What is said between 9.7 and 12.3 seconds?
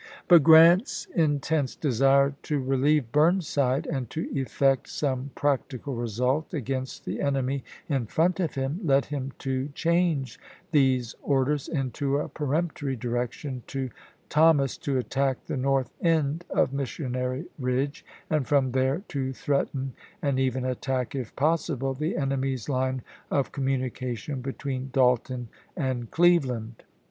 change these Nov. 7, 1863. orders into a